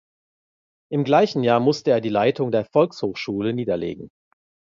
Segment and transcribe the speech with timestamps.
[0.91, 4.09] Im gleichen Jahr musste er die Leitung der Volkshochschule niederlegen.